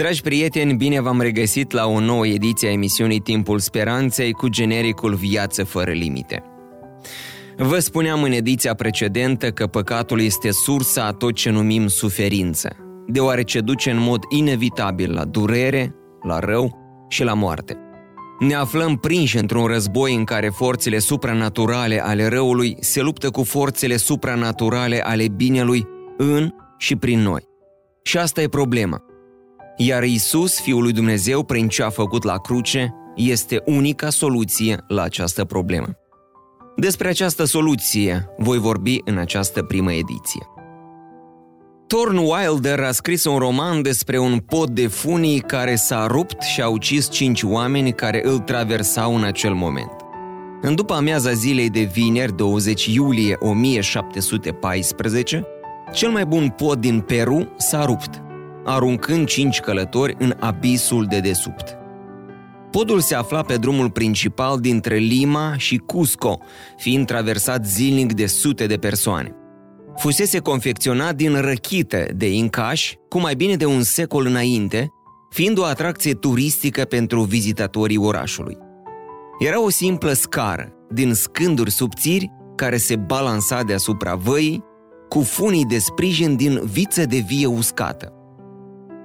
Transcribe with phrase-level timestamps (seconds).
[0.00, 5.14] Dragi prieteni, bine v-am regăsit la o nouă ediție a emisiunii Timpul Speranței cu genericul
[5.14, 6.42] Viață fără limite.
[7.56, 12.76] Vă spuneam în ediția precedentă că păcatul este sursa a tot ce numim suferință,
[13.06, 16.78] deoarece duce în mod inevitabil la durere, la rău
[17.08, 17.76] și la moarte.
[18.38, 23.96] Ne aflăm prinși într-un război în care forțele supranaturale ale răului se luptă cu forțele
[23.96, 27.48] supranaturale ale binelui în și prin noi.
[28.02, 29.04] Și asta e problema.
[29.82, 35.02] Iar Isus, Fiul lui Dumnezeu, prin ce a făcut la cruce, este unica soluție la
[35.02, 35.86] această problemă.
[36.76, 40.46] Despre această soluție voi vorbi în această primă ediție.
[41.86, 46.60] Thorn Wilder a scris un roman despre un pod de funii care s-a rupt și
[46.60, 49.92] a ucis cinci oameni care îl traversau în acel moment.
[50.60, 55.46] În după amiaza zilei de vineri, 20 iulie 1714,
[55.92, 58.22] cel mai bun pod din Peru s-a rupt–
[58.70, 61.76] aruncând cinci călători în abisul de desubt.
[62.70, 66.38] Podul se afla pe drumul principal dintre Lima și Cusco,
[66.76, 69.34] fiind traversat zilnic de sute de persoane.
[69.96, 74.88] Fusese confecționat din răchită de incași cu mai bine de un secol înainte,
[75.30, 78.56] fiind o atracție turistică pentru vizitatorii orașului.
[79.38, 84.64] Era o simplă scară, din scânduri subțiri, care se balansa deasupra văii,
[85.08, 88.14] cu funii de sprijin din viță de vie uscată.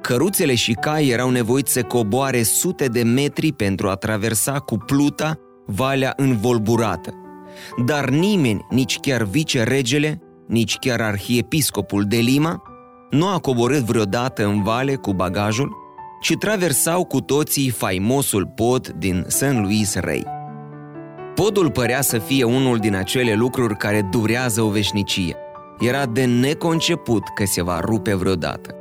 [0.00, 5.38] Căruțele și cai erau nevoiți să coboare sute de metri pentru a traversa cu pluta
[5.66, 7.14] valea învolburată.
[7.84, 12.62] Dar nimeni, nici chiar vice-regele, nici chiar arhiepiscopul de Lima,
[13.10, 15.76] nu a coborât vreodată în vale cu bagajul,
[16.20, 19.52] ci traversau cu toții faimosul pod din St.
[19.52, 20.26] Louis Rey.
[21.34, 25.36] Podul părea să fie unul din acele lucruri care durează o veșnicie.
[25.78, 28.79] Era de neconceput că se va rupe vreodată.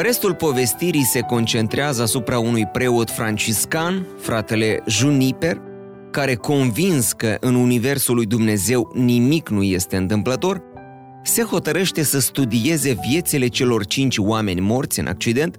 [0.00, 5.60] Restul povestirii se concentrează asupra unui preot franciscan, fratele Juniper,
[6.10, 10.62] care convins că în universul lui Dumnezeu nimic nu este întâmplător,
[11.22, 15.56] se hotărăște să studieze viețile celor cinci oameni morți în accident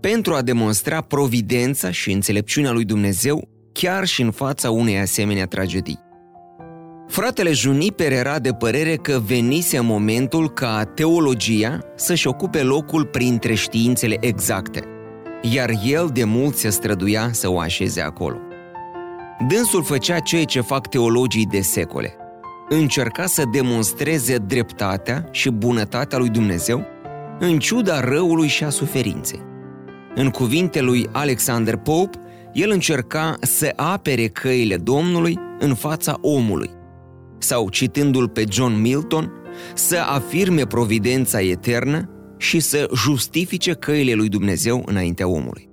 [0.00, 6.07] pentru a demonstra providența și înțelepciunea lui Dumnezeu chiar și în fața unei asemenea tragedii.
[7.08, 14.16] Fratele Juniper era de părere că venise momentul ca teologia să-și ocupe locul printre științele
[14.20, 14.82] exacte,
[15.42, 18.36] iar el de mult se străduia să o așeze acolo.
[19.48, 22.14] Dânsul făcea ceea ce fac teologii de secole.
[22.68, 26.84] Încerca să demonstreze dreptatea și bunătatea lui Dumnezeu
[27.38, 29.42] în ciuda răului și a suferinței.
[30.14, 32.18] În cuvinte lui Alexander Pope,
[32.52, 36.70] el încerca să apere căile Domnului în fața omului,
[37.38, 39.32] sau citându-l pe John Milton,
[39.74, 45.68] să afirme providența eternă și să justifice căile lui Dumnezeu înaintea omului.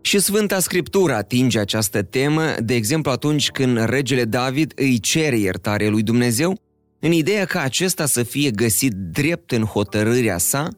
[0.00, 5.88] Și Sfânta Scriptură atinge această temă, de exemplu atunci când regele David îi cere iertare
[5.88, 6.58] lui Dumnezeu,
[7.00, 10.68] în ideea ca acesta să fie găsit drept în hotărârea sa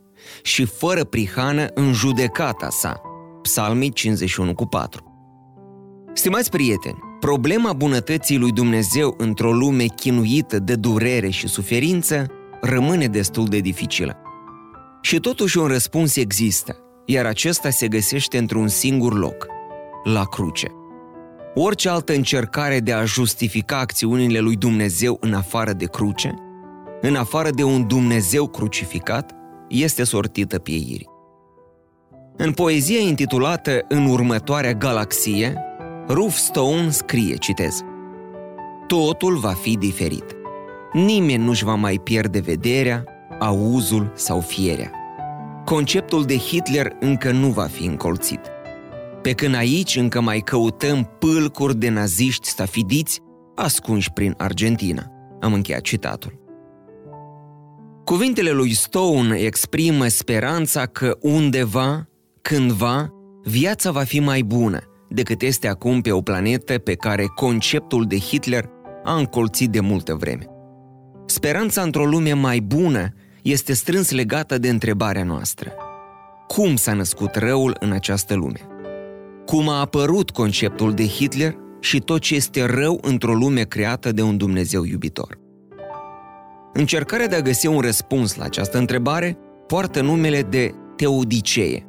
[0.43, 3.01] și fără prihană în judecata sa.
[3.43, 5.15] Psalmii 51 cu 4.
[6.15, 12.27] Stimați prieteni, Problema bunătății lui Dumnezeu într-o lume chinuită de durere și suferință
[12.60, 14.16] rămâne destul de dificilă.
[15.00, 19.47] Și totuși un răspuns există, iar acesta se găsește într-un singur loc,
[20.04, 20.66] la cruce.
[21.54, 26.34] Orice altă încercare de a justifica acțiunile lui Dumnezeu în afară de cruce,
[27.00, 29.34] în afară de un Dumnezeu crucificat,
[29.69, 31.09] este sortită pieirii.
[32.37, 35.66] În poezia intitulată În următoarea galaxie,
[36.09, 37.81] Ruf Stone scrie, citez,
[38.87, 40.25] Totul va fi diferit.
[40.93, 43.05] Nimeni nu-și va mai pierde vederea,
[43.41, 44.91] auzul sau fierea.
[45.65, 48.41] Conceptul de Hitler încă nu va fi încolțit.
[49.23, 53.21] Pe când aici încă mai căutăm pâlcuri de naziști stafidiți
[53.55, 55.11] ascunși prin Argentina.
[55.41, 56.39] Am încheiat citatul.
[58.05, 62.09] Cuvintele lui Stone exprimă speranța că undeva,
[62.43, 63.11] cândva,
[63.43, 68.19] viața va fi mai bună– decât este acum pe o planetă pe care conceptul de
[68.19, 68.69] Hitler
[69.05, 70.47] a încolțit de multă vreme.
[71.27, 73.09] Speranța într-o lume mai bună
[73.43, 75.73] este strâns legată de întrebarea noastră.
[76.47, 78.61] Cum s-a născut răul în această lume?
[79.47, 84.23] cum a apărut conceptul de Hitler și tot ce este rău într-o lume creată de
[84.23, 85.39] un Dumnezeu iubitor.
[86.73, 91.87] Încercarea de a găsi un răspuns la această întrebare poartă numele de teodicee,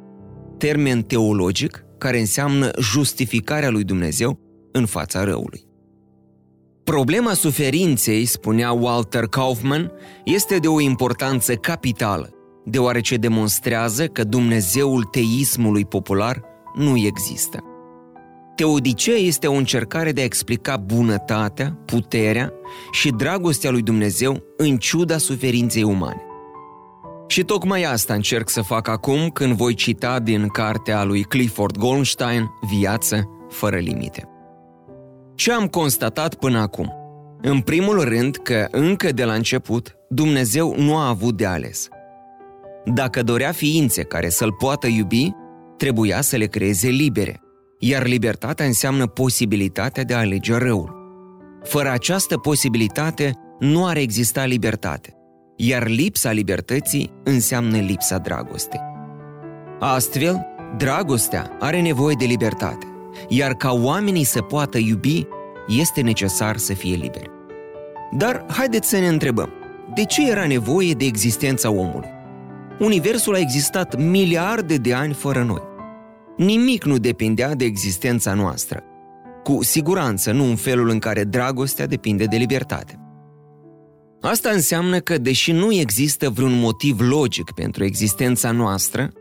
[0.58, 4.40] termen teologic care înseamnă justificarea lui Dumnezeu
[4.72, 5.66] în fața răului.
[6.84, 9.92] Problema suferinței, spunea Walter Kaufman,
[10.24, 12.30] este de o importanță capitală,
[12.64, 16.42] deoarece demonstrează că Dumnezeul teismului popular
[16.74, 17.58] nu există.
[18.54, 22.52] Teodicea este o încercare de a explica bunătatea, puterea
[22.92, 26.27] și dragostea lui Dumnezeu în ciuda suferinței umane.
[27.28, 32.50] Și tocmai asta încerc să fac acum când voi cita din cartea lui Clifford Goldstein,
[32.70, 34.28] Viață fără limite.
[35.34, 36.92] Ce am constatat până acum?
[37.42, 41.88] În primul rând că, încă de la început, Dumnezeu nu a avut de ales.
[42.84, 45.30] Dacă dorea ființe care să-L poată iubi,
[45.76, 47.40] trebuia să le creeze libere,
[47.78, 50.96] iar libertatea înseamnă posibilitatea de a alege răul.
[51.62, 55.17] Fără această posibilitate, nu ar exista libertate,
[55.60, 58.80] iar lipsa libertății înseamnă lipsa dragostei.
[59.78, 60.46] Astfel,
[60.76, 62.86] dragostea are nevoie de libertate,
[63.28, 65.26] iar ca oamenii să poată iubi,
[65.80, 67.30] este necesar să fie liberi.
[68.16, 69.50] Dar haideți să ne întrebăm,
[69.94, 72.08] de ce era nevoie de existența omului?
[72.78, 75.62] Universul a existat miliarde de ani fără noi.
[76.36, 78.82] Nimic nu depindea de existența noastră.
[79.42, 82.97] Cu siguranță nu în felul în care dragostea depinde de libertate.
[84.20, 89.12] Asta înseamnă că, deși nu există vreun motiv logic pentru existența noastră,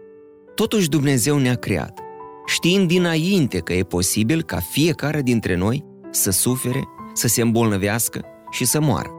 [0.56, 2.00] totuși Dumnezeu ne-a creat,
[2.46, 6.84] știind dinainte că e posibil ca fiecare dintre noi să sufere,
[7.14, 9.10] să se îmbolnăvească și să moară.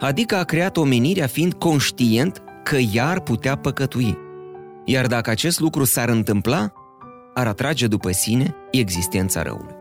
[0.00, 4.18] Adică a creat omenirea fiind conștient că ea ar putea păcătui.
[4.84, 6.72] Iar dacă acest lucru s-ar întâmpla,
[7.34, 9.74] ar atrage după sine existența răului.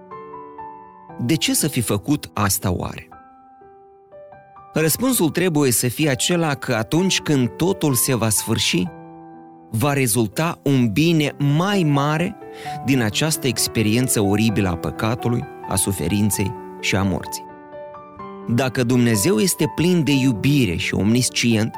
[1.20, 3.10] De ce să fi făcut asta oare?
[4.78, 8.84] Răspunsul trebuie să fie acela că atunci când totul se va sfârși,
[9.70, 12.36] va rezulta un bine mai mare
[12.86, 17.46] din această experiență oribilă a păcatului, a suferinței și a morții.
[18.48, 21.76] Dacă Dumnezeu este plin de iubire și omniscient,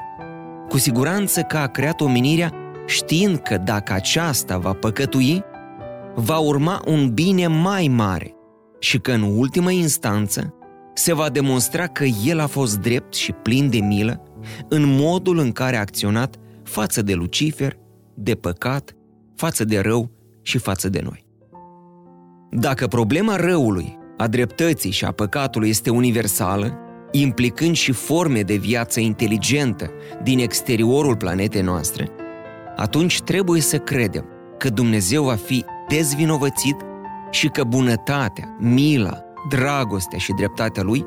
[0.70, 2.54] cu siguranță că a creat omenirea
[2.86, 5.44] știind că dacă aceasta va păcătui,
[6.16, 8.36] va urma un bine mai mare
[8.80, 10.57] și că în ultimă instanță
[10.98, 14.24] se va demonstra că el a fost drept și plin de milă
[14.70, 17.78] în modul în care a acționat față de Lucifer,
[18.14, 18.96] de păcat,
[19.36, 20.12] față de rău
[20.42, 21.26] și față de noi.
[22.52, 26.78] Dacă problema răului, a dreptății și a păcatului este universală,
[27.12, 29.92] implicând și forme de viață inteligentă
[30.24, 32.10] din exteriorul planetei noastre,
[32.76, 34.26] atunci trebuie să credem
[34.58, 36.78] că Dumnezeu va fi dezvinovățit
[37.32, 41.06] și că bunătatea, mila, dragostea și dreptatea Lui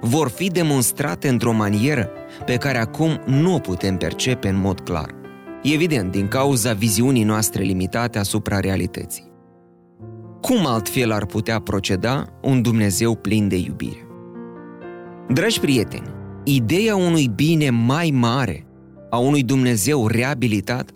[0.00, 2.08] vor fi demonstrate într-o manieră
[2.44, 5.14] pe care acum nu o putem percepe în mod clar.
[5.62, 9.30] Evident, din cauza viziunii noastre limitate asupra realității.
[10.40, 14.06] Cum altfel ar putea proceda un Dumnezeu plin de iubire?
[15.28, 16.08] Dragi prieteni,
[16.44, 18.66] ideea unui bine mai mare,
[19.10, 20.90] a unui Dumnezeu reabilitat,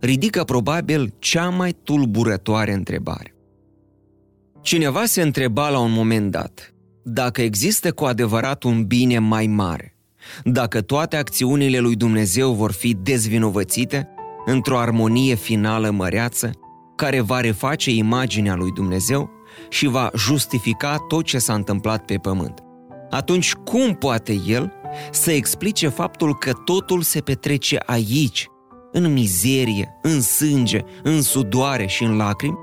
[0.00, 3.37] ridică probabil cea mai tulburătoare întrebare.
[4.62, 6.72] Cineva se întreba la un moment dat
[7.10, 9.96] dacă există cu adevărat un bine mai mare,
[10.44, 14.08] dacă toate acțiunile lui Dumnezeu vor fi dezvinovățite
[14.44, 16.50] într-o armonie finală măreață
[16.96, 19.30] care va reface imaginea lui Dumnezeu
[19.68, 22.62] și va justifica tot ce s-a întâmplat pe pământ.
[23.10, 24.72] Atunci cum poate el
[25.10, 28.48] să explice faptul că totul se petrece aici,
[28.92, 32.56] în mizerie, în sânge, în sudoare și în lacrimi,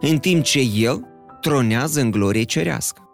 [0.00, 1.15] în timp ce el
[1.46, 3.08] tronează în glorie cerească?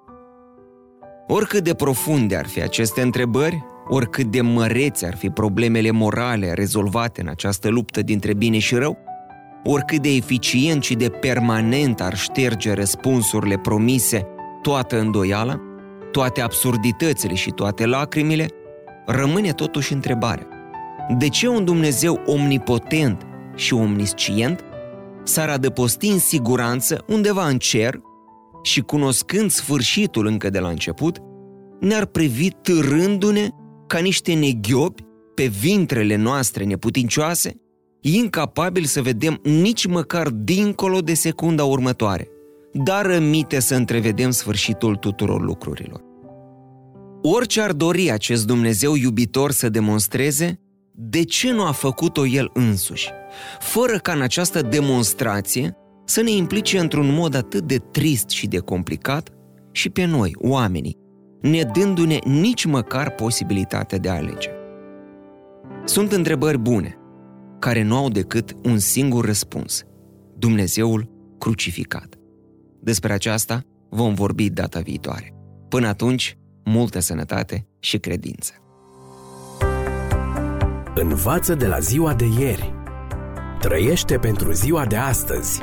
[1.26, 7.20] Oricât de profunde ar fi aceste întrebări, oricât de măreți ar fi problemele morale rezolvate
[7.20, 8.98] în această luptă dintre bine și rău,
[9.64, 14.26] oricât de eficient și de permanent ar șterge răspunsurile promise
[14.62, 15.60] toată îndoiala,
[16.10, 18.48] toate absurditățile și toate lacrimile,
[19.06, 20.46] rămâne totuși întrebarea.
[21.18, 24.64] De ce un Dumnezeu omnipotent și omniscient
[25.22, 28.00] s-ar adăposti în siguranță undeva în cer
[28.62, 31.18] și cunoscând sfârșitul încă de la început,
[31.80, 33.48] ne-ar privi târându-ne
[33.86, 35.02] ca niște neghiobi
[35.34, 37.56] pe vintrele noastre neputincioase
[38.00, 42.28] incapabil să vedem nici măcar dincolo de secunda următoare,
[42.72, 46.00] dar rămite să întrevedem sfârșitul tuturor lucrurilor.
[47.22, 50.60] Orice ar dori acest Dumnezeu iubitor să demonstreze,
[50.94, 53.10] de ce nu a făcut-o el însuși,
[53.58, 55.76] fără ca în această demonstrație
[56.12, 59.30] să ne implice într-un mod atât de trist și de complicat
[59.70, 60.96] și pe noi, oamenii,
[61.40, 64.50] ne dându-ne nici măcar posibilitatea de a alege.
[65.84, 66.96] Sunt întrebări bune,
[67.58, 69.82] care nu au decât un singur răspuns.
[70.38, 72.14] Dumnezeul crucificat.
[72.80, 75.34] Despre aceasta vom vorbi data viitoare.
[75.68, 78.52] Până atunci, multă sănătate și credință.
[80.94, 82.74] Învață de la ziua de ieri.
[83.60, 85.62] Trăiește pentru ziua de astăzi.